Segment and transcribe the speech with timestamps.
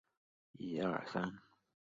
[0.03, 0.03] 诺
[0.67, 1.23] 维昂奥普雷。